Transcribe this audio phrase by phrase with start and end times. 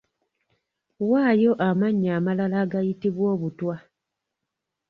[1.09, 3.75] Waayo amannya amalala agayitibwa obutwa.